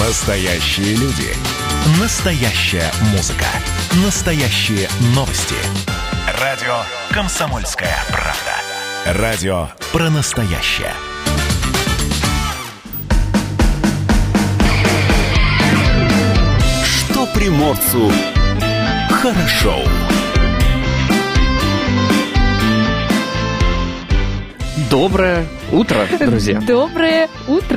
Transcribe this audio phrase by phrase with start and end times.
[0.00, 1.34] Настоящие люди.
[2.00, 3.46] Настоящая музыка.
[4.04, 5.56] Настоящие новости.
[6.40, 9.20] Радио «Комсомольская правда».
[9.20, 10.92] Радио про настоящее.
[16.84, 18.12] Что приморцу
[19.10, 19.82] хорошо.
[24.90, 26.60] Доброе утро, друзья.
[26.60, 27.67] Доброе утро.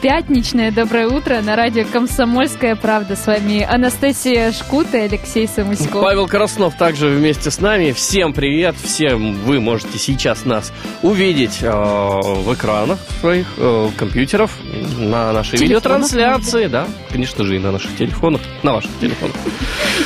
[0.00, 3.16] Пятничное доброе утро на радио «Комсомольская правда».
[3.16, 6.02] С вами Анастасия Шкута и Алексей Самуськов.
[6.02, 7.92] Павел Краснов также вместе с нами.
[7.92, 8.74] Всем привет.
[8.82, 14.56] Всем вы можете сейчас нас увидеть э, в экранах своих э, компьютеров,
[14.98, 19.36] на нашей Телефонах, видеотрансляции, да, конечно же, и на наших телефонах, на ваших телефонах.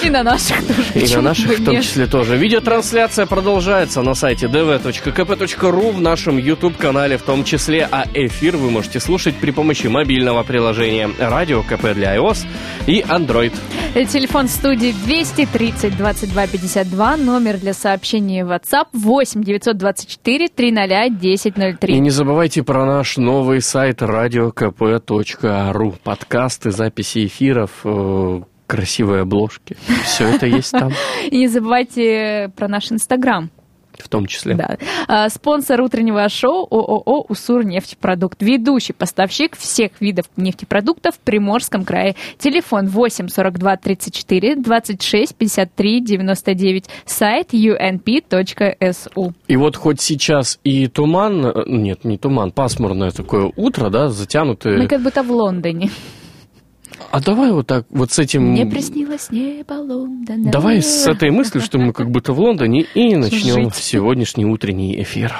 [0.03, 0.83] И на наших тоже.
[0.95, 2.37] И на наших в том числе тоже.
[2.37, 9.01] Видеотрансляция продолжается на сайте dv.kp.ru, в нашем YouTube-канале в том числе, а эфир вы можете
[9.01, 12.47] слушать при помощи мобильного приложения Радио КП для iOS
[12.87, 13.53] и Android.
[13.95, 22.01] Телефон студии 230 22 52, номер для сообщений в WhatsApp 8 924 300 И 1003.
[22.01, 25.95] не забывайте про наш новый сайт radiokp.ru.
[26.03, 29.77] Подкасты, записи эфиров, э, красивые обложки.
[30.05, 30.93] Все это есть там,
[31.31, 33.51] И не забывайте про наш Инстаграм.
[34.03, 34.55] В том числе.
[34.55, 34.77] Да.
[35.09, 38.43] А, Спонсор утреннего шоу ООО «Усур нефтепродукт».
[38.43, 42.17] Ведущий поставщик всех видов нефтепродуктов в Приморском крае.
[42.39, 46.85] Телефон 8 42 34 26 53 99.
[47.05, 49.33] Сайт unp.su.
[49.49, 54.79] И вот хоть сейчас и туман, э, нет, не туман, пасмурное такое утро, да, затянутое.
[54.79, 55.91] Мы как будто в Лондоне.
[57.11, 58.43] А давай вот так, вот с этим...
[58.43, 60.51] Мне приснилось небо Лондона.
[60.51, 63.75] Давай с этой мыслью, что мы как будто в Лондоне, и начнем Жить.
[63.77, 65.33] сегодняшний утренний эфир.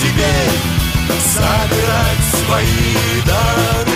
[0.00, 3.87] Теперь Собирать свои дары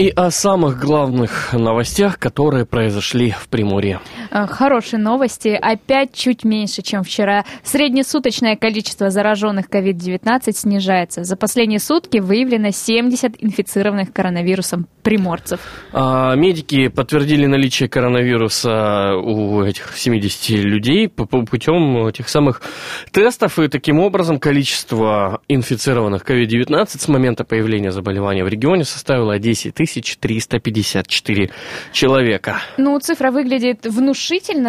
[0.00, 4.00] и о самых главных новостях, которые произошли в Приморье.
[4.30, 5.48] А, Хорошие новости.
[5.48, 7.44] Опять чуть меньше, чем вчера.
[7.62, 11.24] Среднесуточное количество зараженных COVID-19 снижается.
[11.24, 15.60] За последние сутки выявлено 70 инфицированных коронавирусом приморцев.
[15.92, 22.62] А, Медики подтвердили наличие коронавируса у этих 70 людей путем этих самых
[23.10, 29.74] тестов, и таким образом количество инфицированных COVID-19 с момента появления заболевания в регионе составило 10
[30.20, 31.50] 354
[31.92, 32.60] человека.
[32.76, 34.19] Ну, цифра выглядит внушительно,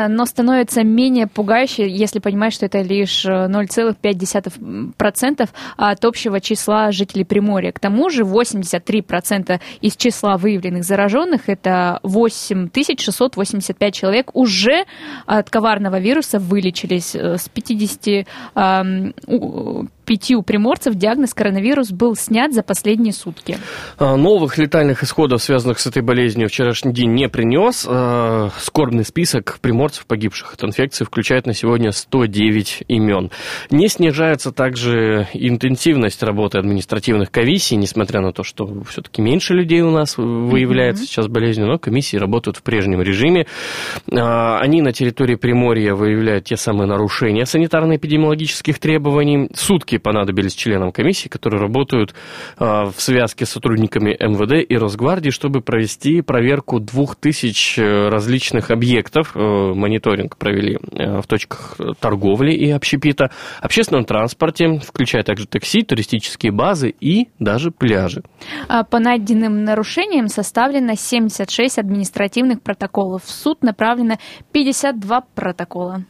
[0.07, 7.25] но становится менее пугающей, если понимать, что это лишь э, 0,5% от общего числа жителей
[7.25, 7.71] Приморья.
[7.71, 14.86] К тому же 83% из числа выявленных зараженных, это 8685 человек, уже
[15.25, 17.15] от коварного вируса вылечились.
[17.15, 18.25] Э, С 50,
[18.56, 23.57] ам, у- пяти у приморцев диагноз коронавирус был снят за последние сутки.
[23.98, 27.86] А, новых летальных исходов, связанных с этой болезнью, вчерашний день не принес.
[27.88, 33.31] А, скорбный список приморцев, погибших от инфекции, включает на сегодня 109 имен.
[33.69, 39.92] Не снижается также интенсивность работы административных комиссий, несмотря на то, что все-таки меньше людей у
[39.92, 41.07] нас выявляется mm-hmm.
[41.07, 43.48] сейчас болезнью, но комиссии работают в прежнем режиме.
[44.12, 49.50] А, они на территории Приморья выявляют те самые нарушения санитарно-эпидемиологических требований.
[49.53, 52.13] Сутки понадобились членам комиссии, которые работают
[52.57, 59.31] в связке с сотрудниками МВД и Росгвардии, чтобы провести проверку двух тысяч э, различных объектов.
[59.35, 66.51] Э, мониторинг провели э, в точках торговли и общепита, общественном транспорте, включая также такси, туристические
[66.51, 68.23] базы и даже пляжи.
[68.67, 73.23] А по найденным нарушениям составлено 76 административных протоколов.
[73.23, 74.15] В суд направлено
[74.51, 76.05] 52 протокола.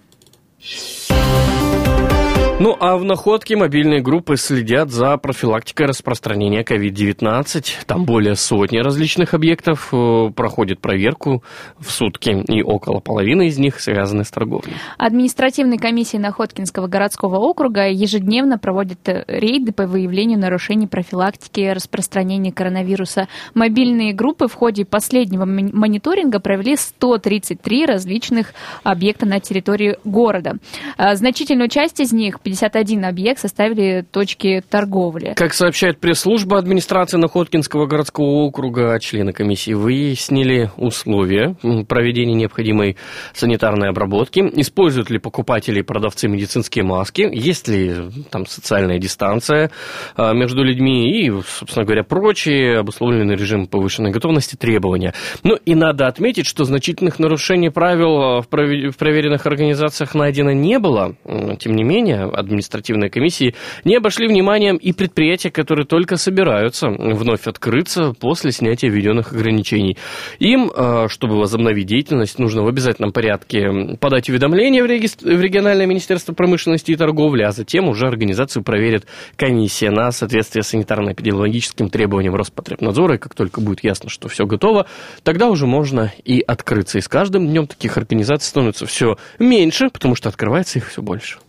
[2.63, 7.85] Ну, а в находке мобильные группы следят за профилактикой распространения COVID-19.
[7.87, 11.43] Там более сотни различных объектов э, проходит проверку
[11.79, 14.75] в сутки, и около половины из них связаны с торговлей.
[14.99, 23.27] Административные комиссии Находкинского городского округа ежедневно проводят э, рейды по выявлению нарушений профилактики распространения коронавируса.
[23.55, 28.53] Мобильные группы в ходе последнего мониторинга провели 133 различных
[28.83, 30.57] объекта на территории города.
[30.95, 35.33] А значительную часть из них, 51 объект составили точки торговли.
[35.37, 41.55] Как сообщает пресс-служба администрации Находкинского городского округа, члены комиссии выяснили условия
[41.87, 42.97] проведения необходимой
[43.33, 47.93] санитарной обработки, используют ли покупатели и продавцы медицинские маски, есть ли
[48.29, 49.71] там социальная дистанция
[50.17, 55.13] а, между людьми и, собственно говоря, прочие обусловленные режим повышенной готовности требования.
[55.43, 61.15] Ну и надо отметить, что значительных нарушений правил в проверенных организациях найдено не было.
[61.59, 68.13] Тем не менее, административной комиссии не обошли вниманием и предприятия, которые только собираются вновь открыться
[68.19, 69.97] после снятия введенных ограничений.
[70.39, 76.33] Им, а, чтобы возобновить деятельность, нужно в обязательном порядке подать уведомление в, в региональное министерство
[76.33, 79.05] промышленности и торговли, а затем уже организацию проверит
[79.35, 83.15] комиссия на соответствие санитарно-эпидемиологическим требованиям Роспотребнадзора.
[83.15, 84.87] И как только будет ясно, что все готово,
[85.23, 86.97] тогда уже можно и открыться.
[86.97, 91.39] И с каждым днем таких организаций становится все меньше, потому что открывается их все больше.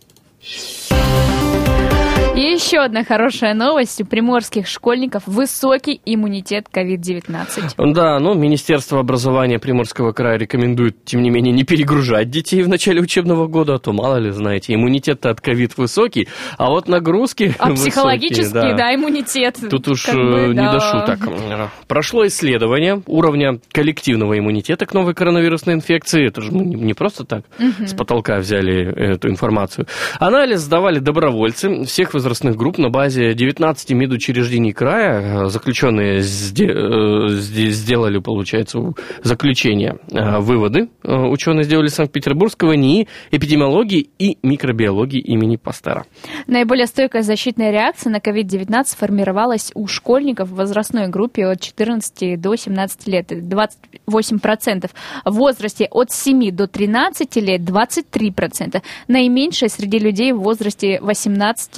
[0.45, 1.42] И
[2.63, 4.01] еще одна хорошая новость.
[4.01, 7.93] У приморских школьников высокий иммунитет COVID-19.
[7.93, 13.01] Да, ну, Министерство образования Приморского края рекомендует, тем не менее, не перегружать детей в начале
[13.01, 17.69] учебного года, а то, мало ли, знаете, иммунитет от COVID высокий, а вот нагрузки А
[17.69, 18.73] высокие, психологический, да.
[18.73, 19.57] да, иммунитет.
[19.69, 20.73] Тут уж как бы, не да.
[20.73, 21.19] до шуток.
[21.87, 26.27] Прошло исследование уровня коллективного иммунитета к новой коронавирусной инфекции.
[26.27, 27.85] Это же мы не просто так угу.
[27.85, 29.87] с потолка взяли эту информацию.
[30.19, 35.45] Анализ сдавали добровольцы всех возрастных групп на базе 19 медучреждений края.
[35.45, 39.97] Э, заключенные э, сделали, получается, заключение.
[40.11, 46.05] Э, выводы ученые сделали Санкт-Петербургского НИИ эпидемиологии и микробиологии имени Пастера.
[46.47, 52.55] Наиболее стойкая защитная реакция на COVID-19 формировалась у школьников в возрастной группе от 14 до
[52.55, 54.89] 17 лет, 28%.
[55.25, 58.81] В возрасте от 7 до 13 лет 23%.
[59.07, 61.77] Наименьшее среди людей в возрасте 18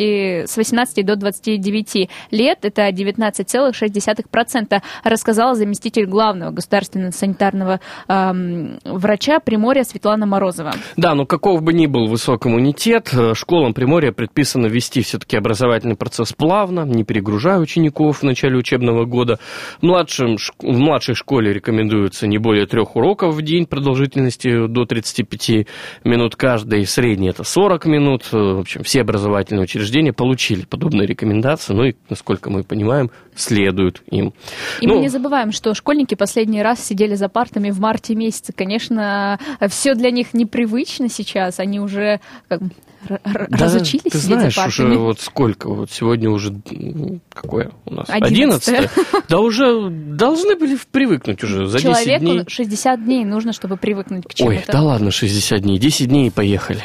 [0.50, 9.84] с 18 до 29 лет, это 19,6%, рассказала заместитель главного государственного санитарного эм, врача Приморья
[9.84, 10.74] Светлана Морозова.
[10.98, 15.96] Да, но каков бы ни был высок иммунитет, э, школам Приморья предписано вести все-таки образовательный
[15.96, 19.40] процесс плавно, не перегружая учеников в начале учебного года.
[19.82, 25.68] Младшим, в младшей школе рекомендуется не более трех уроков в день продолжительностью до 35
[26.04, 28.24] минут каждый, средний это 40 минут.
[28.32, 34.02] Э, в общем, все образовательные учреждения получили подобные рекомендации, ну и, насколько мы понимаем, следуют
[34.10, 34.34] им.
[34.82, 38.54] И ну, мы не забываем, что школьники последний раз сидели за партами в марте месяце.
[38.54, 42.62] Конечно, все для них непривычно сейчас, они уже как,
[43.08, 43.20] да,
[43.50, 46.56] разучились ты знаешь, уже вот сколько, вот сегодня уже
[47.34, 48.08] какое у нас?
[48.10, 48.90] 11
[49.30, 52.44] Да уже должны были привыкнуть уже за Человеку 10 дней.
[52.48, 54.56] 60 дней нужно, чтобы привыкнуть к чему-то.
[54.56, 56.84] Ой, да ладно, 60 дней, 10 дней и поехали.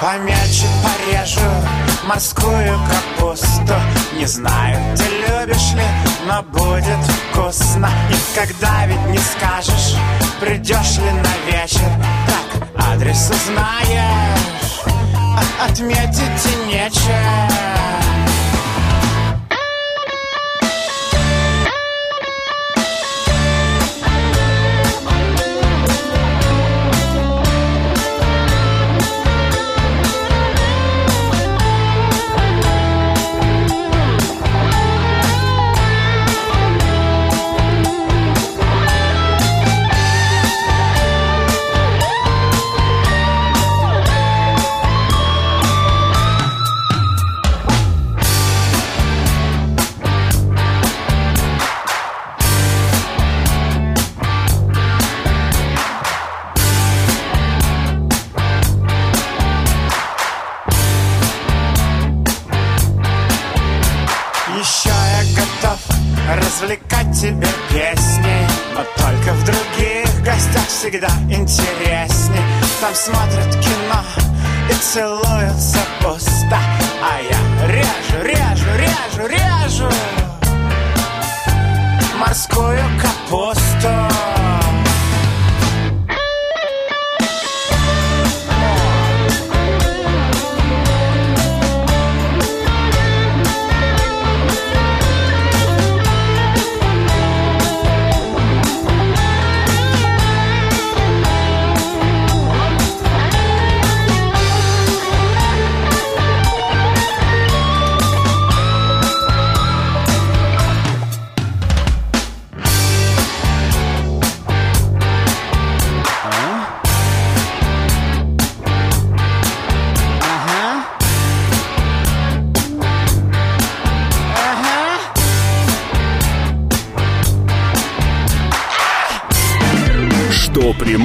[0.00, 1.40] Помельче порежу
[2.04, 3.74] морскую капусту.
[4.14, 5.84] Не знаю, ты любишь ли,
[6.26, 6.98] но будет
[7.32, 7.88] вкусно.
[8.10, 9.96] Никогда ведь не скажешь,
[10.38, 11.90] придешь ли на вечер
[12.26, 14.82] Так, адрес узнаешь,
[15.66, 17.48] отметить и нечего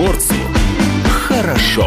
[0.02, 0.34] приморцу
[1.06, 1.86] хорошо.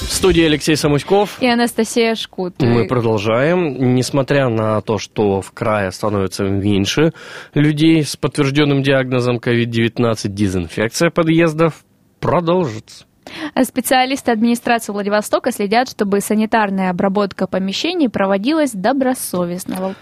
[0.00, 1.40] В студии Алексей Самуськов.
[1.40, 2.54] И Анастасия Шкут.
[2.60, 3.94] Мы продолжаем.
[3.94, 7.12] Несмотря на то, что в крае становится меньше
[7.54, 11.84] людей с подтвержденным диагнозом COVID-19, дезинфекция подъездов
[12.18, 13.04] продолжится.
[13.62, 19.94] Специалисты администрации Владивостока следят, чтобы санитарная обработка помещений проводилась добросовестно.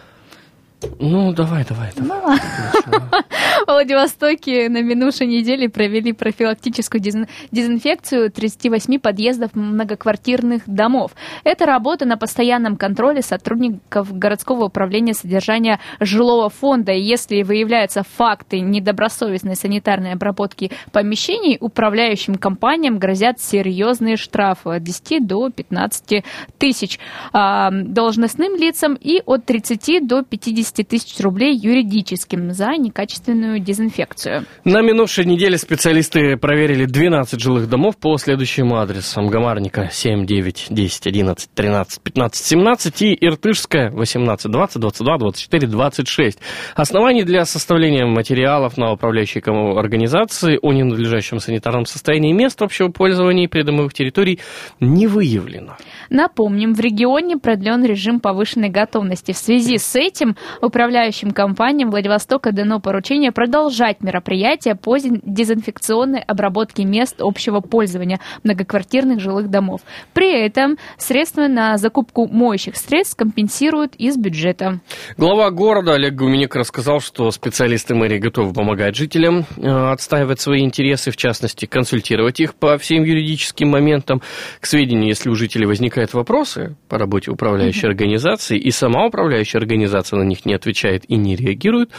[0.99, 2.39] Ну, давай, давай, давай.
[2.39, 11.13] В Владивостоке на минувшей неделе провели профилактическую дезин- дезинфекцию 38 подъездов многоквартирных домов.
[11.45, 16.93] Это работа на постоянном контроле сотрудников городского управления содержания жилого фонда.
[16.93, 25.27] И если выявляются факты недобросовестной санитарной обработки помещений, управляющим компаниям грозят серьезные штрафы от 10
[25.27, 26.23] до 15
[26.59, 26.99] тысяч
[27.33, 34.45] а, должностным лицам и от 30 до 50 тысяч рублей юридическим за некачественную дезинфекцию.
[34.65, 39.29] На минувшей неделе специалисты проверили 12 жилых домов по следующим адресам.
[39.29, 46.39] Гамарника 7, 9, 10, 11, 13, 15, 17 и Иртышская 18, 20, 22, 24, 26.
[46.75, 53.49] Оснований для составления материалов на управляющей организации о ненадлежащем санитарном состоянии мест общего пользования и
[53.49, 54.41] придомовых территорий
[54.81, 55.77] не выявлено.
[56.11, 59.33] Напомним, в регионе продлен режим повышенной готовности.
[59.33, 66.85] В связи с этим управляющим компаниям Владивостока дано поручение продолжать мероприятия по дезин- дезинфекционной обработке
[66.85, 69.81] мест общего пользования многоквартирных жилых домов.
[70.13, 74.81] При этом средства на закупку моющих средств компенсируют из бюджета.
[75.17, 81.11] Глава города Олег Гуменник рассказал, что специалисты мэрии готовы помогать жителям э, отстаивать свои интересы,
[81.11, 84.23] в частности, консультировать их по всем юридическим моментам.
[84.61, 90.19] К сведению, если у жителей возникают вопросы по работе управляющей организации, и сама управляющая организация
[90.19, 91.91] на них не отвечает и не реагирует,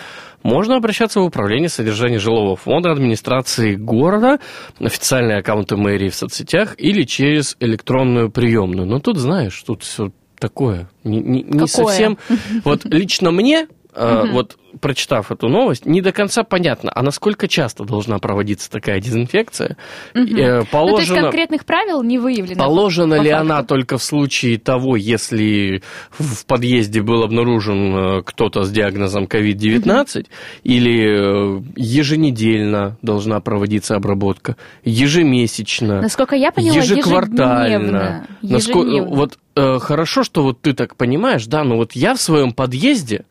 [0.44, 4.40] можно обращаться в управление содержания жилого фонда администрации города,
[4.80, 8.88] официальные аккаунты мэрии в соцсетях или через электронную приемную.
[8.88, 12.18] Но тут, знаешь, тут все такое, не, не- не совсем...
[12.64, 17.84] Вот лично мне, э, вот прочитав эту новость, не до конца понятно, а насколько часто
[17.84, 19.78] должна проводиться такая дезинфекция.
[20.14, 21.22] Э, Ну, то есть Положено...
[21.22, 22.64] конкретных правил не выявлено.
[22.64, 23.42] Положена по ли факту.
[23.46, 30.28] она только в случае того, если в подъезде был обнаружен э, кто-то с диагнозом COVID-19,
[30.64, 37.64] или э, еженедельно должна проводиться обработка, ежемесячно, Насколько я поняла, ежеквартально.
[37.66, 38.28] ежедневно.
[38.42, 39.16] Ежедневно.
[39.16, 43.26] Вот э, хорошо, что вот ты так понимаешь, да, но вот я в своем подъезде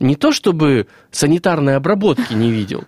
[0.00, 2.84] не то чтобы санитарной обработки не видел.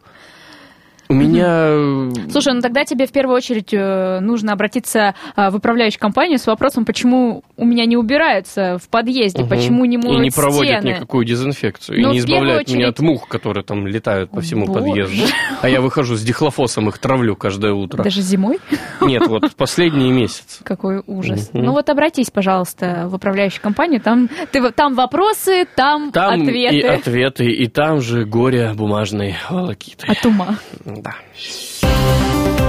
[1.09, 1.47] У меня...
[1.71, 6.39] э, Слушай, ну тогда тебе в первую очередь э, нужно обратиться э, в управляющую компанию
[6.39, 9.51] с вопросом, почему у меня не убираются в подъезде, Мгм.
[9.51, 10.95] почему не моют И не проводят стены.
[10.95, 12.01] никакую дезинфекцию.
[12.01, 14.81] Ну, и не избавляют меня очередь- от мух, которые там летают по всему Боже.
[14.81, 15.23] подъезду.
[15.61, 18.03] А я выхожу с дихлофосом, их травлю каждое утро.
[18.03, 18.59] Даже зимой?
[19.01, 20.63] Нет, вот в последние месяцы.
[20.65, 21.51] Какой ужас.
[21.53, 21.65] Мгм.
[21.67, 24.01] Ну вот обратись, пожалуйста, в управляющую компанию.
[24.01, 30.07] Там, ты, там вопросы, там, Там ответы и ответы, и там же горе бумажной волокиты.
[30.07, 30.57] от ума.
[31.05, 32.64] Да.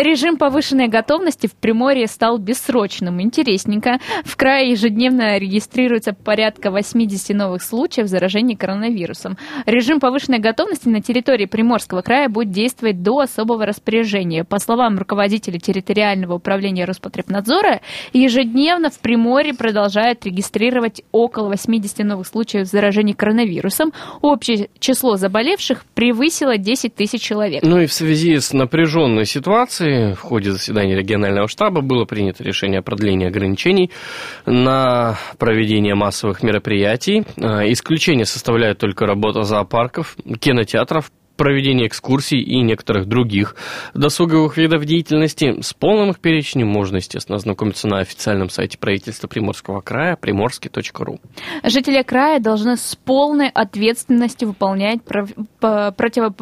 [0.00, 3.20] Режим повышенной готовности в Приморье стал бессрочным.
[3.20, 3.98] Интересненько.
[4.24, 9.36] В крае ежедневно регистрируется порядка 80 новых случаев заражения коронавирусом.
[9.66, 14.42] Режим повышенной готовности на территории Приморского края будет действовать до особого распоряжения.
[14.42, 17.82] По словам руководителя территориального управления Роспотребнадзора,
[18.14, 23.92] ежедневно в Приморье продолжают регистрировать около 80 новых случаев заражения коронавирусом.
[24.22, 27.62] Общее число заболевших превысило 10 тысяч человек.
[27.62, 32.42] Ну и в связи с напряженной ситуацией информации, в ходе заседания регионального штаба было принято
[32.42, 33.90] решение о продлении ограничений
[34.46, 37.24] на проведение массовых мероприятий.
[37.36, 43.56] Э, исключение составляет только работа зоопарков, кинотеатров, проведение экскурсий и некоторых других
[43.94, 45.62] досуговых видов деятельности.
[45.62, 51.18] С полным их перечнем можно, естественно, ознакомиться на официальном сайте правительства Приморского края приморский.ру.
[51.64, 55.30] Жители края должны с полной ответственностью выполнять пров...
[55.96, 56.34] противо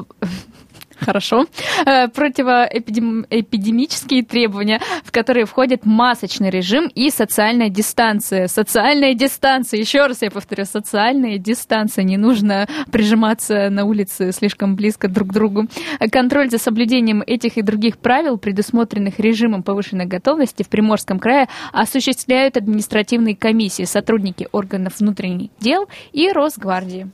[1.00, 1.46] хорошо,
[1.86, 8.48] э, противоэпидемические требования, в которые входит масочный режим и социальная дистанция.
[8.48, 12.04] Социальная дистанция, еще раз я повторю, социальная дистанция.
[12.04, 15.66] Не нужно прижиматься на улице слишком близко друг к другу.
[16.10, 22.56] Контроль за соблюдением этих и других правил, предусмотренных режимом повышенной готовности в Приморском крае, осуществляют
[22.56, 27.08] административные комиссии, сотрудники органов внутренних дел и Росгвардии.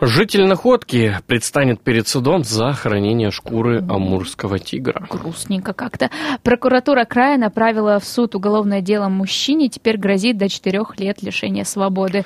[0.00, 5.08] Житель Находки предстанет перед судом за хранение шкуры амурского тигра.
[5.10, 6.10] Грустненько как-то.
[6.44, 12.24] Прокуратура края направила в суд уголовное дело мужчине, теперь грозит до четырех лет лишения свободы.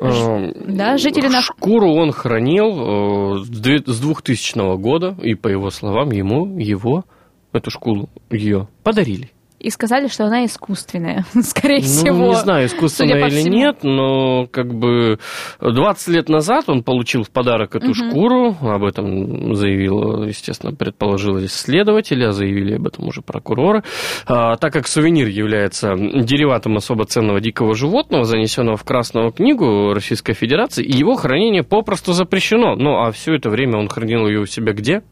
[0.00, 0.52] Ж...
[0.64, 1.40] Да, жители на...
[1.40, 7.04] Шкуру он хранил э, с 2000 года, и по его словам, ему его,
[7.52, 12.26] эту шкуру, ее подарили и сказали, что она искусственная, скорее ну, всего.
[12.28, 13.54] Не знаю, искусственная или всему.
[13.54, 15.18] нет, но как бы
[15.60, 17.94] 20 лет назад он получил в подарок эту угу.
[17.94, 23.82] шкуру, об этом заявил, естественно, предположил следователи, а заявили об этом уже прокуроры.
[24.26, 30.34] А, так как сувенир является дериватом особо ценного дикого животного, занесенного в Красную книгу Российской
[30.34, 32.76] Федерации, и его хранение попросту запрещено.
[32.76, 35.02] Ну, а все это время он хранил ее у себя где?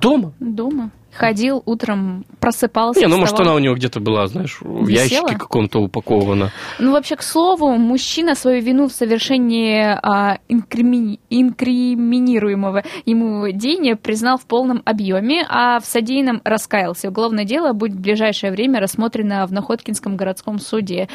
[0.00, 0.34] Дома.
[0.40, 3.00] Дома ходил утром, просыпался.
[3.00, 5.26] Не, ну может она у него где-то была, знаешь, в Висела?
[5.26, 6.50] ящике каком-то упакована.
[6.78, 11.20] Ну вообще, к слову, мужчина свою вину в совершении а, инкрими...
[11.30, 17.08] инкриминируемого ему деяния признал в полном объеме, а в содеянном раскаялся.
[17.08, 21.08] Уголовное дело будет в ближайшее время рассмотрено в Находкинском городском суде.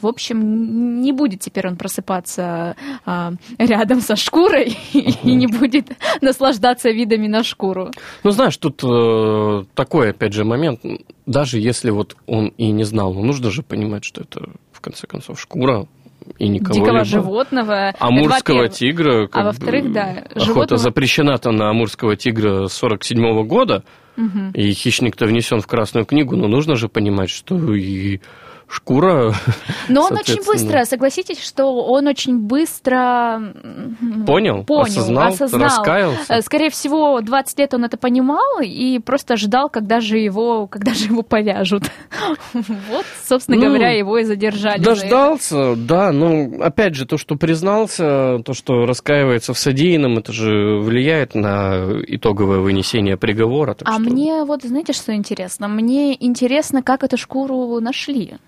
[0.00, 6.90] В общем, не будет теперь он просыпаться а, рядом со шкурой и не будет наслаждаться
[6.90, 7.90] видами на шкуру.
[8.24, 10.80] Ну, знаешь, тут э, такой, опять же, момент.
[11.26, 15.06] Даже если вот он и не знал, но нужно же понимать, что это, в конце
[15.06, 15.86] концов, шкура,
[16.38, 17.94] и никого Дикого животного.
[17.98, 19.28] Амурского тигра.
[19.32, 20.10] А во-вторых, да.
[20.10, 20.78] Охота животного...
[20.78, 23.84] запрещена-то на амурского тигра 47 -го года,
[24.16, 24.50] угу.
[24.54, 28.20] и хищник-то внесен в Красную книгу, но нужно же понимать, что и
[28.70, 29.34] шкура.
[29.88, 33.52] Но он очень быстро, согласитесь, что он очень быстро
[34.26, 36.34] понял, понял осознал, осознал, раскаялся.
[36.34, 40.94] Э, скорее всего, 20 лет он это понимал и просто ждал, когда же его, когда
[40.94, 41.84] же его повяжут.
[42.90, 44.82] Вот, собственно ну, говоря, его и задержали.
[44.82, 50.78] Дождался, да, но опять же, то, что признался, то, что раскаивается в содеянном, это же
[50.78, 53.76] влияет на итоговое вынесение приговора.
[53.84, 54.00] А что...
[54.00, 55.68] мне вот, знаете, что интересно?
[55.68, 58.38] Мне интересно, как эту шкуру нашли.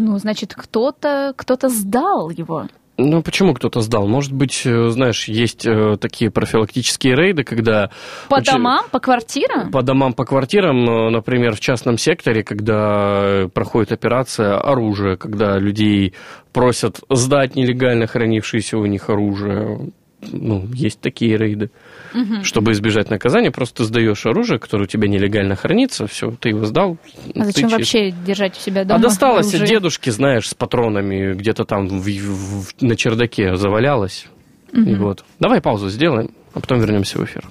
[0.00, 2.68] Ну, значит, кто-то кто сдал его.
[2.96, 4.06] Ну, почему кто-то сдал?
[4.06, 7.90] Может быть, э, знаешь, есть э, такие профилактические рейды, когда...
[8.28, 8.52] По очень...
[8.52, 9.70] домам, по квартирам?
[9.70, 16.14] По домам, по квартирам, э, например, в частном секторе, когда проходит операция оружия, когда людей
[16.52, 19.90] просят сдать нелегально хранившееся у них оружие.
[20.22, 21.70] Ну, есть такие рейды.
[22.14, 22.44] Угу.
[22.44, 26.98] Чтобы избежать наказания, просто сдаешь оружие, которое у тебя нелегально хранится, все, ты его сдал.
[27.34, 27.78] А зачем чист.
[27.78, 28.98] вообще держать у себя дома?
[28.98, 29.62] А досталось оружие?
[29.62, 34.26] от дедушки, знаешь, с патронами, где-то там в, в, на чердаке завалялось.
[34.72, 34.82] Угу.
[34.82, 35.24] И вот.
[35.38, 37.44] Давай паузу сделаем, а потом вернемся в эфир.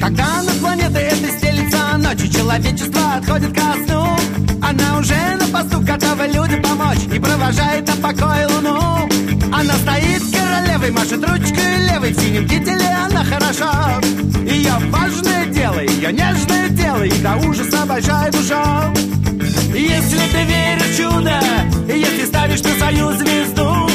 [0.00, 3.89] Когда над планетой этой стелится ночью, человечество отходит ко сну.
[5.00, 9.08] Уже на посту готова людям помочь И провожает на покой луну.
[9.50, 13.98] Она стоит королевой, машет ручкой левой В синем кителе она хороша
[14.44, 18.92] Ее важное дело, ее нежное дело И до ужаса большая душа
[19.72, 21.40] Если ты веришь в чудо
[21.88, 23.88] Если ставишь на свою звезду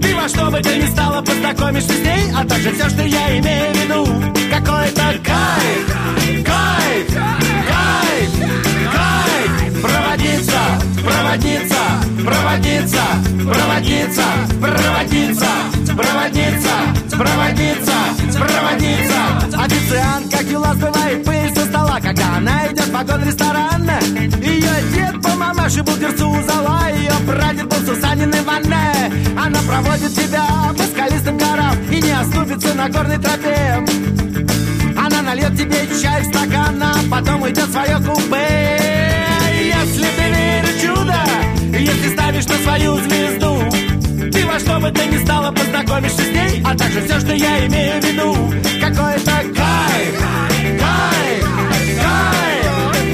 [0.00, 3.38] Ты во что бы ты ни стала познакомишься с ней А также все, что я
[3.40, 4.06] имею в виду.
[4.52, 7.43] Какой-то кайф, кайф, кайф
[11.04, 11.76] проводница,
[12.24, 13.02] проводница,
[13.44, 14.24] проводница,
[14.60, 15.46] проводница,
[15.96, 16.74] проводница,
[17.10, 17.92] проводница,
[18.32, 19.64] проводница.
[19.64, 23.98] Официант, как дела сбывает пыль со стола, когда она идет в вагон ресторана.
[24.40, 26.34] Ее дед по мамаше был у
[26.96, 29.12] ее прадед был Сусанин Иване.
[29.38, 33.84] Она проводит тебя по скалистым горам и не оступится на горной тропе.
[34.96, 38.83] Она нальет тебе чай в стакан, а потом уйдет в свое купе
[42.64, 43.62] свою звезду.
[44.32, 47.66] Ты во что бы ты ни стала познакомишься с ней А также все, что я
[47.66, 48.34] имею в виду.
[48.80, 50.14] Какой-то кайф,
[50.80, 51.44] кайф,
[52.00, 52.40] кайф,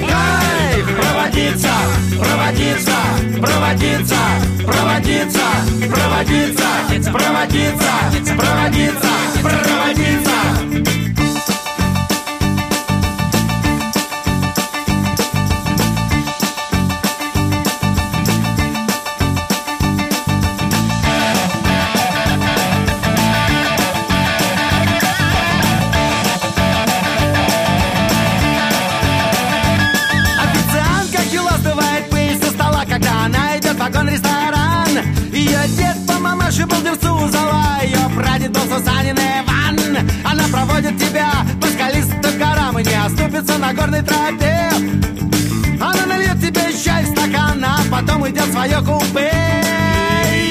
[0.09, 0.85] кайф.
[1.01, 1.73] Проводиться,
[2.19, 2.97] проводиться,
[3.41, 4.21] проводиться,
[4.65, 5.47] проводиться,
[5.93, 9.40] проводиться, проводиться, проводиться, проводиться.
[43.61, 44.71] На горной тропе.
[45.81, 49.31] Она нальет тебе чай в стакан, а потом идет в свое купе.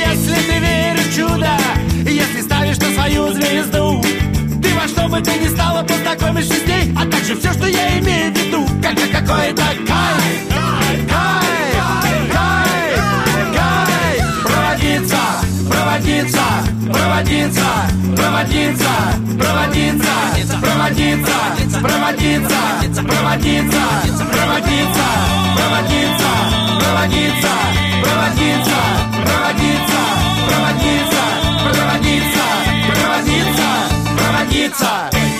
[0.05, 1.57] Если ты веришь в чудо,
[2.05, 4.01] если ставишь на свою звезду,
[4.61, 7.99] ты во что бы ты ни стала познакомишься с ней, а также все, что я
[7.99, 11.48] имею в виду, как какой-то кайф, кайф,
[16.91, 17.65] проводиться,
[18.15, 18.89] проводиться,
[19.37, 20.09] проводиться,
[20.61, 21.31] проводиться,
[21.81, 22.59] проводиться, проводиться,
[23.01, 25.07] проводиться, проводиться, проводиться,
[26.75, 27.51] проводиться,
[28.03, 28.73] проводиться,
[29.23, 29.91] проводиться,
[30.47, 31.21] проводиться,
[31.69, 32.43] проводиться,
[32.93, 33.67] проводиться,
[34.17, 34.89] проводиться,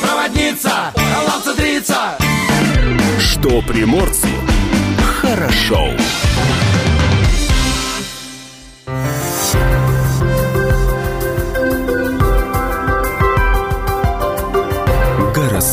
[0.02, 0.74] проводиться,
[1.28, 2.18] лапцатрица.
[3.20, 4.28] Что приморцу
[5.22, 5.94] хорошо.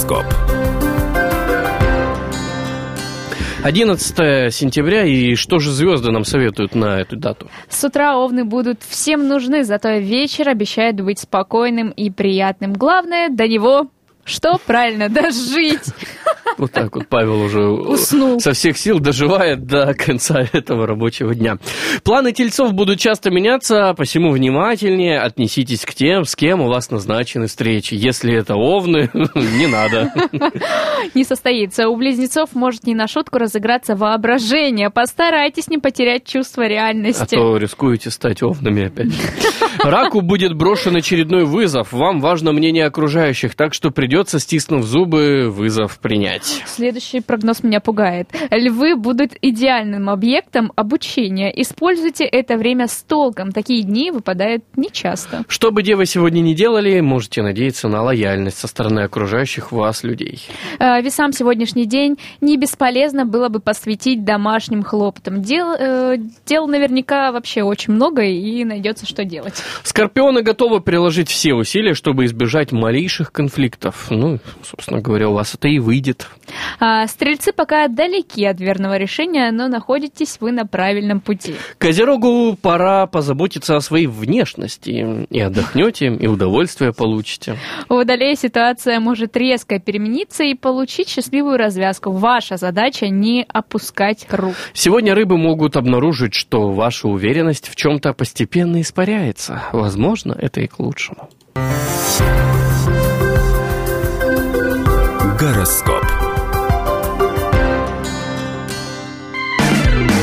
[0.06, 0.24] Гороскоп.
[3.64, 7.48] 11 сентября, и что же звезды нам советуют на эту дату?
[7.68, 12.74] С утра овны будут всем нужны, зато вечер обещает быть спокойным и приятным.
[12.74, 13.88] Главное, до него
[14.26, 14.58] что?
[14.66, 15.82] Правильно, дожить.
[16.58, 18.40] Вот так вот Павел уже Уснул.
[18.40, 21.58] со всех сил доживает до конца этого рабочего дня.
[22.04, 27.46] Планы тельцов будут часто меняться, посему внимательнее отнеситесь к тем, с кем у вас назначены
[27.48, 27.94] встречи.
[27.94, 30.12] Если это овны, не надо.
[31.14, 31.88] Не состоится.
[31.88, 34.90] У близнецов может не на шутку разыграться воображение.
[34.90, 37.34] Постарайтесь не потерять чувство А реальности.
[37.36, 39.12] то рискуете стать овнами опять.
[39.82, 41.92] Раку будет брошен очередной вызов.
[41.92, 46.62] Вам важно мнение окружающих, так что придется, стиснув зубы, вызов принять.
[46.66, 48.28] Следующий прогноз меня пугает.
[48.50, 51.50] Львы будут идеальным объектом обучения.
[51.60, 53.52] Используйте это время с толком.
[53.52, 55.44] Такие дни выпадают нечасто.
[55.48, 60.42] Что бы девы сегодня не делали, можете надеяться на лояльность со стороны окружающих вас людей.
[60.78, 65.42] Э, Весам сегодняшний день не бесполезно было бы посвятить домашним хлопотам.
[65.42, 69.62] Дел, э, дел наверняка вообще очень много и найдется, что делать.
[69.82, 74.05] Скорпионы готовы приложить все усилия, чтобы избежать малейших конфликтов.
[74.10, 76.28] Ну, собственно говоря, у вас это и выйдет.
[76.80, 81.54] А стрельцы пока далеки от верного решения, но находитесь вы на правильном пути.
[81.78, 85.26] Козерогу пора позаботиться о своей внешности.
[85.30, 87.56] И отдохнете, и удовольствие получите.
[87.88, 92.12] У водолея ситуация может резко перемениться и получить счастливую развязку.
[92.12, 94.54] Ваша задача не опускать рук.
[94.72, 99.62] Сегодня рыбы могут обнаружить, что ваша уверенность в чем-то постепенно испаряется.
[99.72, 101.28] Возможно, это и к лучшему.
[105.38, 106.02] Гороскоп.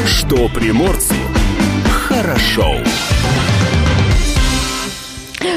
[0.07, 1.13] Что приморцу
[2.07, 2.77] хорошо.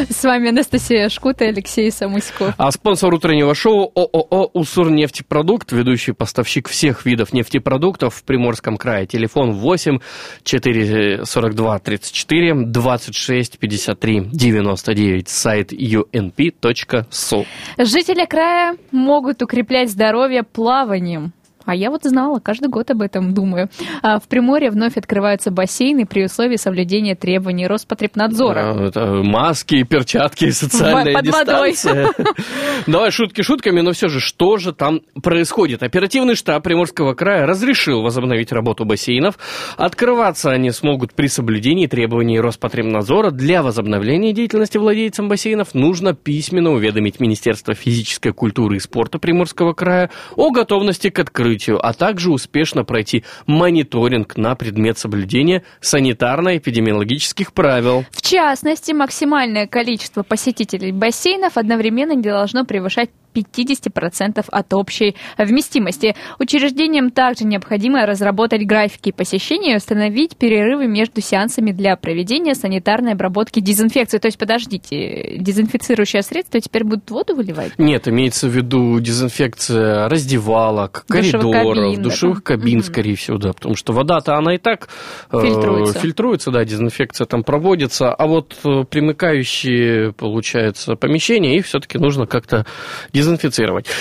[0.09, 2.55] С вами Анастасия Шкута и Алексей Самуськов.
[2.57, 9.07] А спонсор утреннего шоу ООО «Уссурнефтепродукт», ведущий поставщик всех видов нефтепродуктов в Приморском крае.
[9.07, 9.99] Телефон 8
[10.45, 15.29] 442 34 26 53 99.
[15.29, 17.47] Сайт unp.su.
[17.79, 21.33] Жители края могут укреплять здоровье плаванием.
[21.67, 23.69] А я вот знала, каждый год об этом думаю.
[24.03, 28.73] А в Приморье вновь открываются бассейны при условии соблюдения требований Роспотребнадзора.
[28.73, 31.73] А, это маски, перчатки, социальная Под водой.
[31.73, 32.11] дистанция.
[32.87, 35.83] Давай шутки шутками, но все же, что же там происходит?
[35.83, 39.39] Оперативный штаб Приморского края разрешил возобновить работу бассейнов.
[39.77, 43.31] Открываться они смогут при соблюдении требований Роспотребнадзора.
[43.33, 50.11] Для возобновления деятельности владельцам бассейнов нужно письменно уведомить Министерство физической культуры и спорта Приморского края
[50.37, 58.05] о готовности к открытию, а также успешно пройти мониторинг на предмет соблюдения санитарно-эпидемиологических правил.
[58.11, 66.14] В частности, максимальное количество посетителей бассейнов одновременно не должно превышать 50% от общей вместимости.
[66.38, 73.61] Учреждениям также необходимо разработать графики посещения и установить перерывы между сеансами для проведения санитарной обработки
[73.61, 74.18] дезинфекции.
[74.18, 77.72] То есть, подождите, дезинфицирующее средство теперь будут воду выливать?
[77.79, 82.85] Нет, имеется в виду дезинфекция раздевалок, Душевых коридоров, кабин, душевых кабин, Мгм.
[82.85, 84.88] скорее всего, да, потому что вода-то она и так
[85.33, 85.99] э, Фильтруется.
[85.99, 92.66] фильтруется, да, дезинфекция там проводится, а вот э, примыкающие, получается, помещения, их все-таки нужно как-то
[93.12, 93.26] дезинфицировать.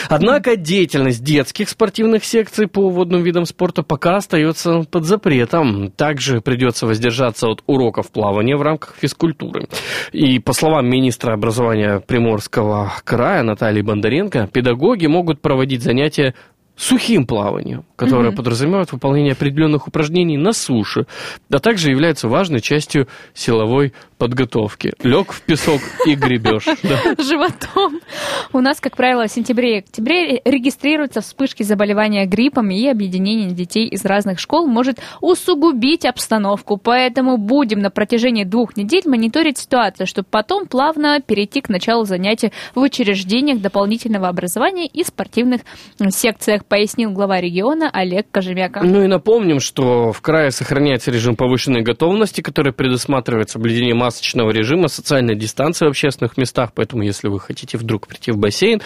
[0.09, 5.91] Однако деятельность детских спортивных секций по водным видам спорта пока остается под запретом.
[5.91, 9.67] Также придется воздержаться от уроков плавания в рамках физкультуры.
[10.11, 16.33] И по словам министра образования Приморского края Натальи Бондаренко, педагоги могут проводить занятия
[16.77, 18.37] сухим плаванием, которое Мгм.
[18.37, 21.05] подразумевает выполнение определенных упражнений на суше,
[21.49, 24.93] а также является важной частью силовой подготовки.
[25.03, 26.65] Лег в песок и гребешь.
[27.17, 27.99] животом.
[28.53, 33.87] У нас, как правило, в сентябре и октябре регистрируются вспышки заболевания гриппом, и объединение детей
[33.87, 36.77] из разных школ может усугубить обстановку.
[36.77, 42.51] Поэтому будем на протяжении двух недель мониторить ситуацию, чтобы потом плавно перейти к началу занятий
[42.73, 45.61] в учреждениях дополнительного образования и спортивных
[46.09, 48.81] секциях, пояснил глава региона Олег Кожемяка.
[48.83, 54.87] Ну и напомним, что в крае сохраняется режим повышенной готовности, который предусматривает соблюдение масочного режима,
[54.87, 58.81] социальной дистанции в общественных местах, поэтому если вы хотите вдруг прийти в бассейн,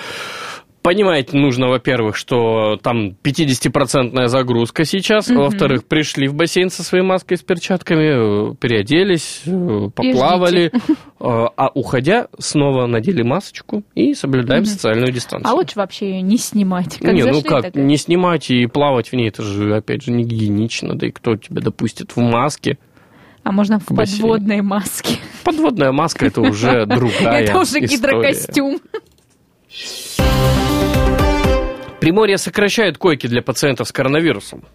[0.82, 5.40] Понимать нужно, во-первых, что там 50% загрузка сейчас, Мгм.
[5.40, 11.70] во-вторых, пришли в бассейн со своей маской с перчатками, э, переоделись, э, поплавали, э, а
[11.74, 14.70] уходя снова надели масочку и соблюдаем Мгм.
[14.72, 15.52] социальную дистанцию.
[15.52, 16.98] А лучше вообще ее не снимать.
[16.98, 20.12] Как не, ну как, так не снимать и плавать в ней, это же, опять же,
[20.12, 22.78] не гигиенично, да и кто тебя допустит в маске.
[23.44, 24.22] А можно в в бассейн.
[24.22, 25.16] подводной маске.
[25.44, 27.88] Подводная маска это уже другая Это уже история.
[27.88, 28.80] гидрокостюм.
[32.00, 34.66] Приморье сокращает койки для пациентов с коронавирусом.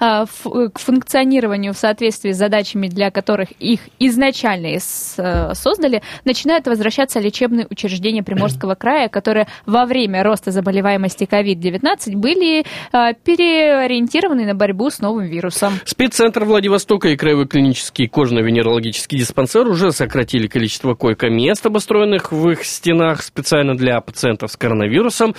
[0.00, 6.66] А, ф- к функционированию в соответствии с задачами, для которых их изначально э, создали, начинают
[6.66, 14.54] возвращаться лечебные учреждения Приморского края, которые во время роста заболеваемости COVID-19 были а, переориентированы на
[14.54, 15.74] борьбу с новым вирусом.
[15.84, 23.22] Спеццентр Владивостока и Краевой клинический кожно-венерологический диспансер уже сократили количество койко-мест, обустроенных в их стенах
[23.22, 25.34] специально для пациентов с коронавирусом.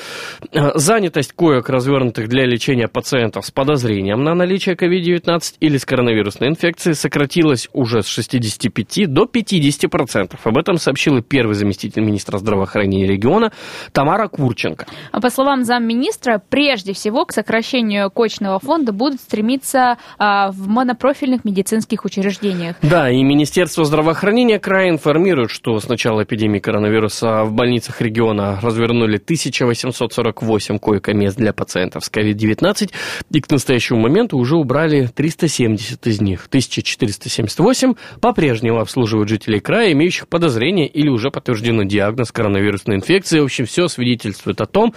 [0.52, 6.50] Э, Занятость коек, развернутых для лечения пациентов с подозрением на наличие COVID-19 или с коронавирусной
[6.50, 10.36] инфекцией, сократилась уже с 65 до 50%.
[10.44, 13.52] Об этом сообщила первый заместитель министра здравоохранения региона
[13.94, 14.88] Тамара Курченко.
[15.12, 21.46] А По словам замминистра, прежде всего к сокращению коечного фонда будут стремиться а, в монопрофильных
[21.46, 22.76] медицинских учреждениях.
[22.82, 29.18] Да, и Министерство здравоохранения края информирует, что с начала эпидемии коронавируса в больницах региона развернули
[29.18, 32.92] 1848 койко-мест для пациентов с COVID-19,
[33.32, 36.46] и к настоящему моменту уже убрали 370 из них.
[36.48, 43.40] 1478 по-прежнему обслуживают жителей края, имеющих подозрение или уже подтвержденный диагноз коронавирусной инфекции.
[43.40, 44.94] В общем, все свидетельствует о том,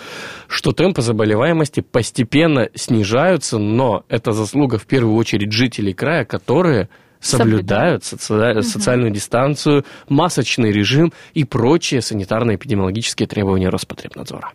[0.46, 6.88] что темпы заболеваемости постепенно снижаются, но это заслуга в первую очередь жителей края, которые
[7.20, 14.52] соблюдают соци- социальную дистанцию, масочный режим и прочие санитарно-эпидемиологические требования Роспотребнадзора.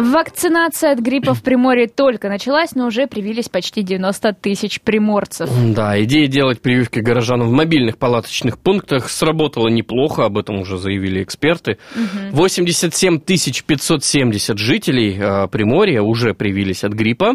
[0.00, 5.50] Вакцинация от гриппа в Приморье только началась, но уже привились почти 90 тысяч приморцев.
[5.74, 11.22] Да, идея делать прививки горожанам в мобильных палаточных пунктах сработала неплохо, об этом уже заявили
[11.22, 11.76] эксперты.
[12.32, 17.34] 87 570 жителей э, Приморья уже привились от гриппа,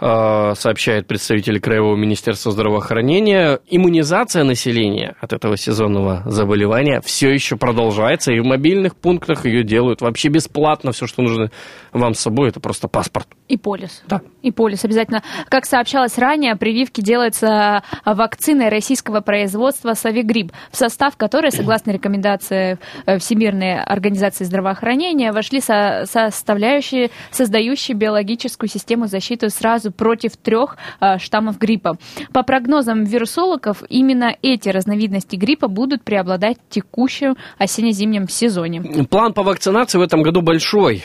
[0.00, 3.60] э, сообщает представитель Краевого министерства здравоохранения.
[3.68, 10.00] Иммунизация населения от этого сезонного заболевания все еще продолжается, и в мобильных пунктах ее делают
[10.00, 10.90] вообще бесплатно.
[10.90, 11.52] Все, что нужно
[12.00, 13.28] вам с собой, это просто паспорт.
[13.50, 14.04] И полис.
[14.06, 14.20] Да.
[14.42, 15.24] И полис обязательно.
[15.48, 23.18] Как сообщалось ранее, прививки делаются вакциной российского производства «Савигрипп», в состав которой, согласно рекомендации э,
[23.18, 31.58] Всемирной организации здравоохранения, вошли со- составляющие, создающие биологическую систему защиты сразу против трех э, штаммов
[31.58, 31.96] гриппа.
[32.32, 38.80] По прогнозам вирусологов, именно эти разновидности гриппа будут преобладать в текущем осенне-зимнем сезоне.
[39.10, 41.02] План по вакцинации в этом году большой.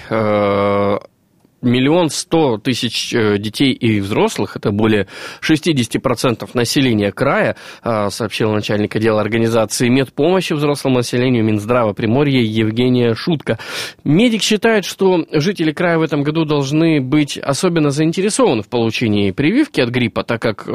[1.66, 5.08] Э, миллион сто тысяч э, детей и взрослых, это более
[5.42, 13.60] 60% населения края, а, сообщил начальник отдела организации медпомощи взрослому населению Минздрава Приморья Евгения Шутка.
[14.04, 19.82] Медик считает, что жители края в этом году должны быть особенно заинтересованы в получении прививки
[19.82, 20.72] от гриппа, так как э,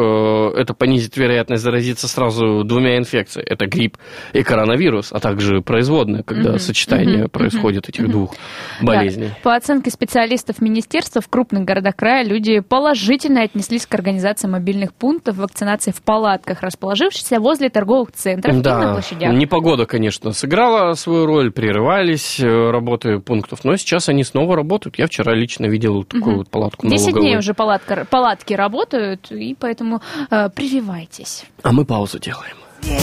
[0.56, 3.46] это понизит вероятность заразиться сразу двумя инфекциями.
[3.48, 3.96] Это грипп
[4.32, 6.58] и коронавирус, а также производная, когда mm-hmm.
[6.58, 7.30] сочетание mm-hmm.
[7.30, 8.10] происходит этих mm-hmm.
[8.10, 8.34] двух
[8.82, 9.28] болезней.
[9.28, 9.38] Да.
[9.42, 10.79] По оценке специалистов министерства,
[11.20, 17.40] в крупных городах края люди положительно отнеслись к организации мобильных пунктов вакцинации в палатках, расположившихся
[17.40, 18.70] возле торговых центров да.
[18.70, 19.32] и на площадях.
[19.32, 24.98] Непогода, конечно, сыграла свою роль, прерывались э, работы пунктов, но сейчас они снова работают.
[24.98, 26.38] Я вчера лично видел такую угу.
[26.38, 31.44] вот палатку Десять дней уже палатка, палатки работают, и поэтому э, прививайтесь.
[31.62, 32.56] А мы паузу делаем.
[32.82, 33.00] Нет,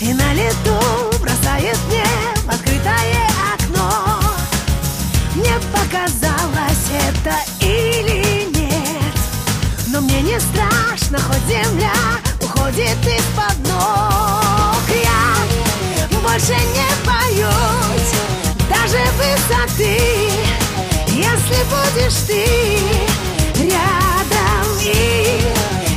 [0.00, 2.04] и на лету бросает мне
[2.36, 4.20] в открытое окно.
[5.34, 6.31] Мне показалось
[11.12, 11.92] страшно, хоть земля
[12.40, 14.82] уходит из-под ног.
[14.90, 18.12] Я больше не боюсь
[18.68, 20.00] даже высоты,
[21.08, 22.46] если будешь ты
[23.62, 25.40] рядом и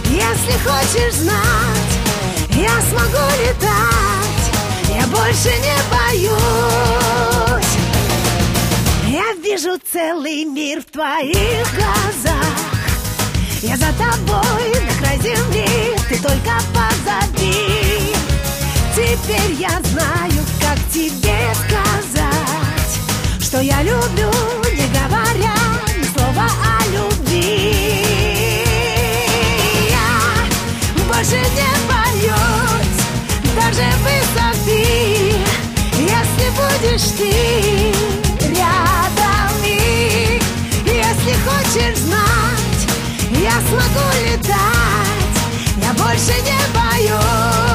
[0.10, 1.94] если хочешь знать,
[2.52, 4.46] я смогу летать,
[4.90, 6.36] я больше не боюсь.
[9.08, 12.75] Я вижу целый мир в твоих глазах.
[13.68, 18.14] Я за тобой на край земли, ты только позади.
[18.94, 23.00] Теперь я знаю, как тебе сказать,
[23.42, 24.32] что я люблю,
[24.72, 25.56] не говоря
[25.98, 27.74] ни слова о любви.
[29.90, 30.10] Я
[31.08, 33.02] больше не боюсь
[33.56, 35.34] даже высоты,
[35.98, 37.34] если будешь ты
[38.48, 39.54] рядом.
[39.66, 40.40] И
[40.86, 42.25] если хочешь знать,
[43.56, 44.56] я смогу летать,
[45.82, 47.75] я больше не боюсь.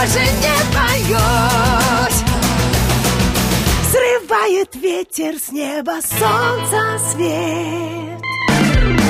[0.00, 2.24] больше не боюсь
[3.90, 8.22] Срывает ветер с неба солнца свет.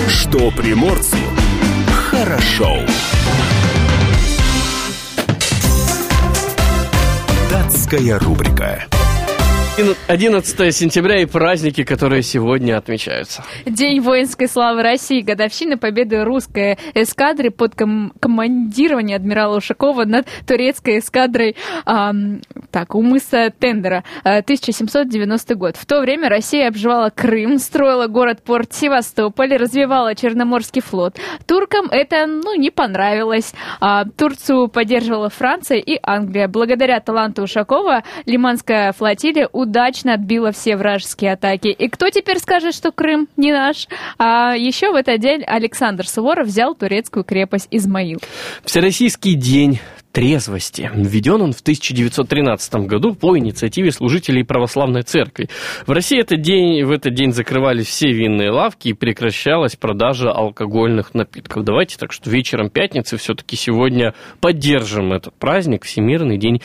[0.08, 1.16] Что приморцу
[2.10, 2.78] хорошо.
[7.50, 8.88] Датская рубрика.
[10.08, 13.44] 11 сентября и праздники, которые сегодня отмечаются.
[13.64, 20.98] День воинской славы России, годовщина победы русской эскадры под ком- командированием адмирала Ушакова над турецкой
[20.98, 22.12] эскадрой а,
[22.70, 25.76] так, у мыса Тендера, 1790 год.
[25.76, 31.16] В то время Россия обживала Крым, строила город-порт Севастополь, развивала Черноморский флот.
[31.46, 33.52] Туркам это, ну, не понравилось.
[33.80, 36.48] А, Турцию поддерживала Франция и Англия.
[36.48, 41.68] Благодаря таланту Ушакова Лиманская флотилия удачно отбила все вражеские атаки.
[41.68, 43.86] И кто теперь скажет, что Крым не наш?
[44.18, 48.18] А еще в этот день Александр Суворов взял турецкую крепость Измаил.
[48.64, 49.78] Всероссийский день
[50.12, 50.90] трезвости.
[50.92, 55.48] Введен он в 1913 году по инициативе служителей православной церкви.
[55.86, 61.14] В России этот день, в этот день закрывались все винные лавки и прекращалась продажа алкогольных
[61.14, 61.64] напитков.
[61.64, 66.60] Давайте так что вечером пятницы все-таки сегодня поддержим этот праздник, Всемирный день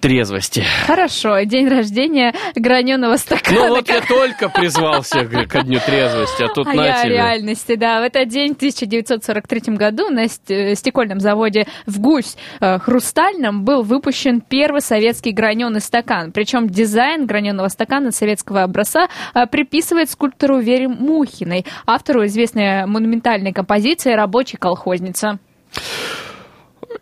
[0.00, 0.64] трезвости.
[0.86, 3.58] Хорошо, день рождения граненого стакана.
[3.58, 7.14] Ну вот я только призвался к ко дню трезвости, а тут А на я тебе.
[7.14, 8.00] реальности, да.
[8.00, 13.82] В этот день, в 1943 году, на э, стекольном заводе в Гусь э, Хрустальном был
[13.82, 16.32] выпущен первый советский граненый стакан.
[16.32, 24.12] Причем дизайн граненого стакана советского образца э, приписывает скульптору Вере Мухиной, автору известной монументальной композиции
[24.12, 25.38] «Рабочий колхозница».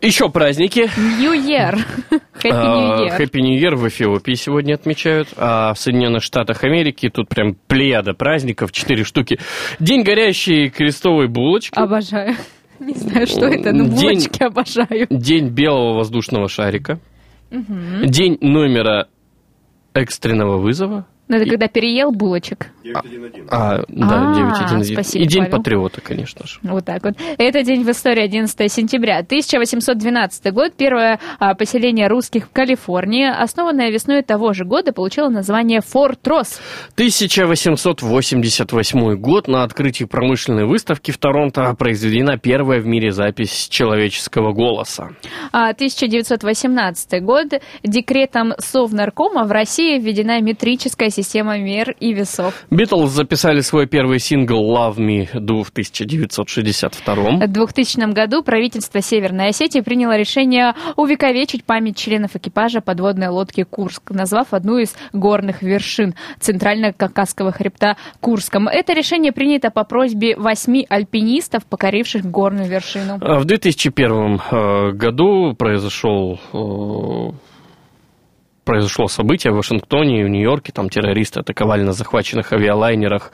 [0.01, 0.89] Еще праздники.
[1.19, 1.75] New Year.
[2.11, 3.19] Happy New А, Year.
[3.19, 8.13] Happy New Year в Эфиопии сегодня отмечают, а в Соединенных Штатах Америки тут прям плеяда
[8.13, 9.39] праздников, четыре штуки.
[9.79, 12.35] День горящей крестовой булочки, Обожаю.
[12.79, 15.07] Не знаю, что это, но День- булочки обожаю.
[15.09, 16.99] день белого воздушного шарика,
[17.49, 19.07] день номера
[19.95, 22.67] экстренного вызова, Но это когда переел булочек.
[23.49, 24.93] а, да, А, 911.
[24.93, 25.57] спасибо, и день Павел.
[25.57, 26.59] патриота, конечно же.
[26.63, 27.15] Вот так вот.
[27.37, 29.17] Это день в истории 11 сентября.
[29.19, 30.73] 1812 год.
[30.77, 36.61] Первое а, поселение русских в Калифорнии, основанное весной того же года, получило название Форт Росс.
[36.93, 45.09] 1888 год на открытии промышленной выставки в Торонто произведена первая в мире запись человеческого голоса.
[45.51, 47.47] А 1918 год.
[47.83, 52.53] Декретом Совнаркома в России введена метрическая система мер и весов.
[52.69, 59.49] Битлз записали свой первый сингл «Love Me Do» в 1962 В 2000 году правительство Северной
[59.49, 66.13] Осетии приняло решение увековечить память членов экипажа подводной лодки «Курск», назвав одну из горных вершин
[66.39, 68.67] Центрально-Кавказского хребта Курском.
[68.67, 73.17] Это решение принято по просьбе восьми альпинистов, покоривших горную вершину.
[73.21, 77.46] А В 2001 э, году произошел э,
[78.67, 80.73] произошло событие в Вашингтоне и в Нью-Йорке.
[80.73, 83.31] Там террористы атаковали на захваченных авиалайнерах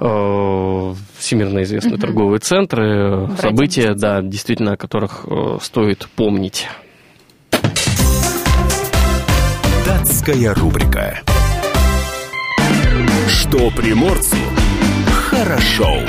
[0.00, 3.26] э, всемирно известные торговые центры.
[3.26, 6.66] Братья События, да, действительно, о которых э, стоит помнить.
[9.86, 11.20] Датская рубрика.
[13.28, 14.36] Что приморцу
[15.30, 16.00] хорошо.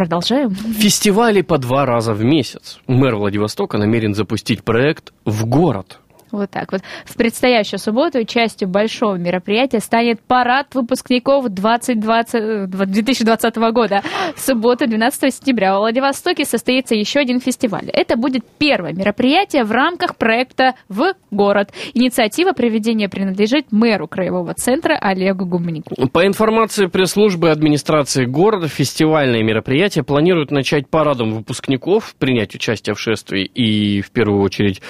[0.00, 0.54] Продолжаем.
[0.54, 2.80] Фестивали по два раза в месяц.
[2.86, 5.98] Мэр Владивостока намерен запустить проект в город.
[6.32, 6.82] Вот так вот.
[7.04, 14.02] В предстоящую субботу частью большого мероприятия станет парад выпускников 2020, э, 2020 года.
[14.36, 17.90] В субботу, 12 сентября, в Владивостоке состоится еще один фестиваль.
[17.92, 21.70] Это будет первое мероприятие в рамках проекта «В город».
[21.94, 25.94] Инициатива проведения принадлежит мэру Краевого центра Олегу Гумнику.
[26.08, 33.44] По информации пресс-службы администрации города, фестивальные мероприятия планируют начать парадом выпускников, принять участие в шествии
[33.44, 34.80] и, в первую очередь,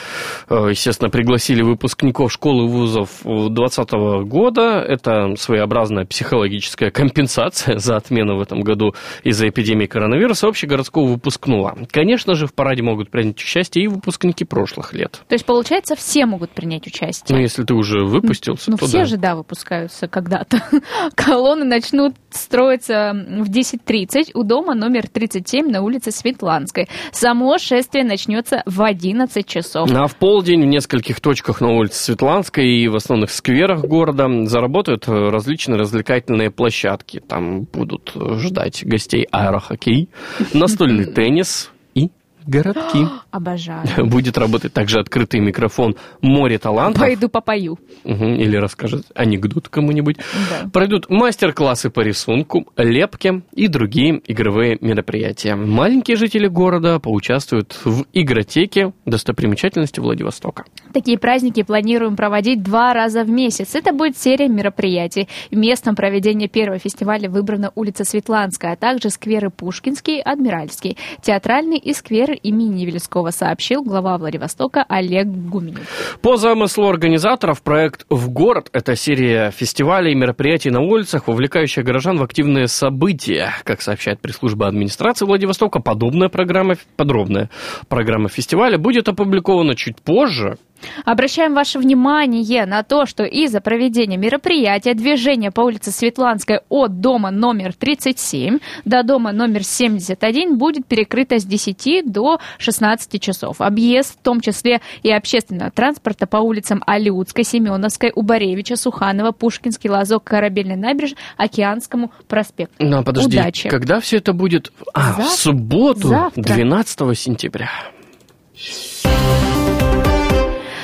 [0.49, 3.91] э, естественно, пригласили выпускников школ и вузов 2020
[4.29, 4.81] года.
[4.81, 11.79] Это своеобразная психологическая компенсация за отмену в этом году из-за эпидемии коронавируса общегородского выпускного.
[11.93, 15.21] Конечно же, в параде могут принять участие и выпускники прошлых лет.
[15.29, 17.41] То есть, получается, все могут принять Ну, участие.
[17.43, 19.05] если ты уже выпустился, Ну, то все да.
[19.05, 20.61] же, да, выпускаются когда-то.
[21.15, 26.89] Колонны начнут строиться в 10.30 у дома номер 37 на улице Светланской.
[27.13, 29.89] Само шествие начнется в 11 часов.
[29.93, 35.09] А в полдень в нескольких точках на улице Светланской и в основных скверах города заработают
[35.09, 37.21] э, различные развлекательные площадки.
[37.21, 40.09] Там будут э, ждать гостей аэрохоккей,
[40.55, 42.11] настольный теннис и
[42.47, 43.07] городки.
[43.31, 43.87] Обожаю.
[44.07, 47.03] Будет работать также открытый микрофон «Море талантов».
[47.03, 47.79] Пойду попою.
[48.05, 50.17] Мгм, Или расскажет анекдот кому-нибудь.
[50.17, 50.69] Да.
[50.71, 55.55] Пройдут мастер-классы по рисунку, лепке и другие игровые мероприятия.
[55.55, 60.65] Маленькие жители города поучаствуют в игротеке достопримечательности Владивостока.
[60.93, 63.75] Такие праздники планируем проводить два раза в месяц.
[63.75, 65.29] Это будет серия мероприятий.
[65.51, 72.35] Местом проведения первого фестиваля выбрана улица Светланская, а также скверы Пушкинский, Адмиральский, театральный и скверы
[72.35, 76.19] имени Невельского, сообщил глава Владивостока Олег Гуменев.
[76.23, 82.19] По замыслу организаторов, проект «В город»— это серия фестивалей и мероприятий на улицах, вовлекающая горожан
[82.19, 83.53] в активные события.
[83.65, 87.51] Как сообщает пресс-служба администрации Владивостока, подобная программа, подробная
[87.89, 90.59] программа фестиваля будет опубликована чуть позже,
[91.05, 97.31] Обращаем ваше внимание на то, что из-за проведения мероприятия движение по улице Светланской от дома
[97.31, 103.61] номер 37 до дома номер 71 будет перекрыто с 10 до 16 часов.
[103.61, 110.25] Объезд, в том числе и общественного транспорта по улицам Алиутской, Семеновской, Убаревича, Суханова, Пушкинский, Лазок,
[110.25, 112.75] Корабельной набережной, Океанскому проспекту.
[112.79, 113.69] Ну, подожди, Удачи.
[113.69, 114.73] когда все это будет?
[114.95, 115.37] А, в Завтра.
[115.37, 116.43] субботу, Завтра.
[116.43, 117.71] 12 сентября.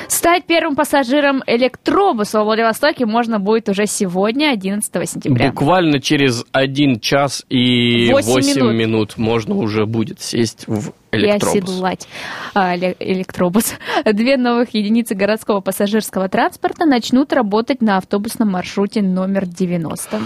[0.08, 5.50] Стать первым пассажиром электробуса во Владивостоке можно будет уже сегодня, 11 сентября.
[5.50, 8.74] Буквально через один час и Восемь 8 минут.
[8.74, 9.18] минут.
[9.18, 11.54] можно уже будет сесть в и электробус.
[11.56, 12.08] оседлать
[12.54, 13.74] а, эле- электробус.
[14.04, 20.20] Две новых единицы городского пассажирского транспорта начнут работать на автобусном маршруте номер 90.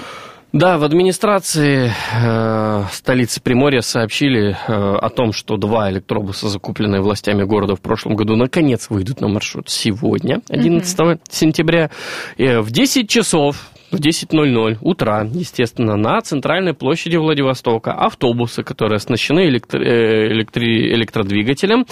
[0.53, 7.45] Да, в администрации э, столицы Приморья сообщили э, о том, что два электробуса, закупленные властями
[7.45, 11.91] города в прошлом году, наконец выйдут на маршрут сегодня, 11 сентября,
[12.37, 13.71] э, в 10 часов.
[13.91, 21.87] В 10.00 утра, естественно, на центральной площади Владивостока автобусы, которые оснащены электро- э, электри- электродвигателем,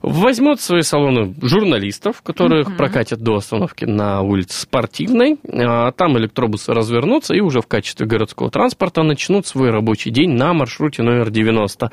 [0.00, 5.38] возьмут в свои салоны журналистов, которых прокатят до остановки на улице Спортивной.
[5.52, 10.54] А Там электробусы развернутся и уже в качестве городского транспорта начнут свой рабочий день на
[10.54, 11.90] маршруте номер 90.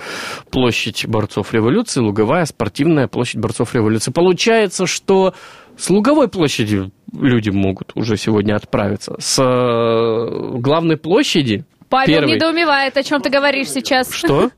[0.51, 4.11] Площадь борцов революции, Луговая, спортивная площадь борцов революции.
[4.11, 5.33] Получается, что
[5.79, 9.15] с Луговой площади люди могут уже сегодня отправиться.
[9.19, 14.11] С э, главной площади Павел первой- недоумевает, о чем ты говоришь сейчас.
[14.13, 14.51] Что?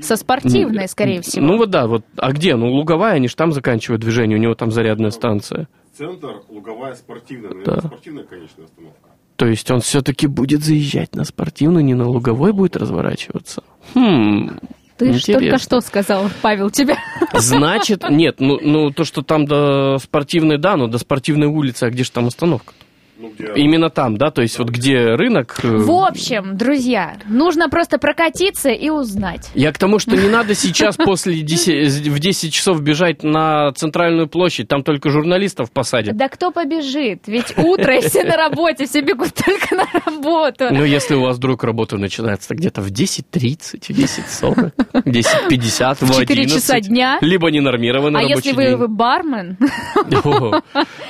[0.00, 1.44] Со спортивной, скорее всего.
[1.46, 2.04] Ну вот да, вот.
[2.16, 2.54] А где?
[2.56, 5.68] Ну, Луговая, они же там заканчивают движение, у него там зарядная станция.
[5.96, 7.50] Центр, луговая спортивная.
[7.50, 7.80] Наверное, Да.
[7.88, 8.98] спортивная конечная остановка.
[9.36, 13.62] То есть он все-таки будет заезжать на спортивную, не на Луговой будет разворачиваться?
[13.94, 14.58] Хм,
[14.98, 15.58] Ты ж только интересно.
[15.58, 16.96] что сказал, Павел, тебе.
[17.34, 21.90] Значит, нет, ну, ну то, что там до спортивной, да, но до спортивной улицы, а
[21.90, 22.72] где же там остановка?
[23.18, 23.52] Ну, где...
[23.56, 25.56] Именно там, да, то есть вот где рынок.
[25.62, 29.50] э, В общем, друзья, нужно просто прокатиться и узнать.
[29.54, 34.28] Я к тому, что не надо сейчас после 10, в 10 часов бежать на центральную
[34.28, 36.14] площадь, там только журналистов посадят.
[36.16, 37.22] Да кто побежит?
[37.26, 40.66] Ведь утро, и все на работе, все бегут только на работу.
[40.70, 44.72] Ну, если у вас вдруг работа начинается где-то в 10.30, в 10.40,
[45.04, 47.18] 10.50, в В 4 11, часа дня.
[47.22, 48.76] Либо ненормированный А рабочий если вы, день.
[48.76, 49.56] вы бармен,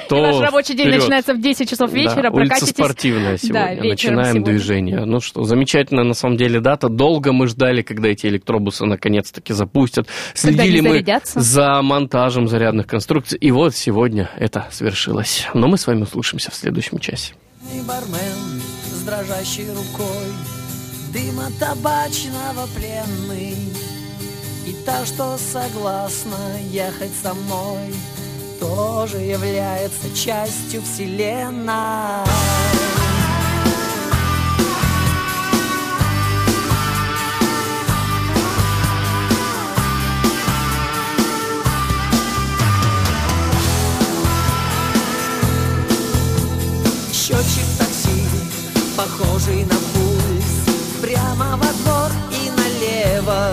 [0.09, 2.75] то ваш рабочий день начинается в 10 часов вечера, Да, улица прокатитесь.
[2.75, 3.83] спортивная Да, сегодня.
[3.83, 4.53] вечером Начинаем сегодня.
[4.53, 5.05] движение.
[5.05, 6.89] Ну что, замечательная на самом деле дата.
[6.89, 10.07] Долго мы ждали, когда эти электробусы наконец-таки запустят.
[10.41, 13.39] Когда Следили мы за монтажем зарядных конструкций.
[13.39, 15.47] И вот сегодня это свершилось.
[15.55, 17.35] Но мы с вами услышимся в следующем часе.
[17.75, 18.61] И бармен
[18.93, 20.27] с дрожащей рукой
[21.13, 23.55] Дыма табачного пленный
[24.67, 26.37] И та, что согласна
[26.71, 27.93] ехать со мной
[28.61, 32.27] Тоже является частью вселенной.
[47.13, 48.23] Счетчик такси,
[48.97, 50.47] похожий на пульс
[51.03, 53.53] Прямо во двор и налево